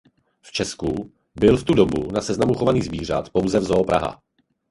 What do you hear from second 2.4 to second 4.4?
chovaných zvířat pouze v Zoo Praha.